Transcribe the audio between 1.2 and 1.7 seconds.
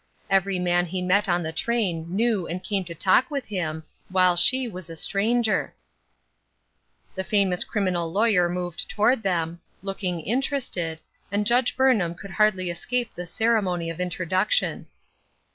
on the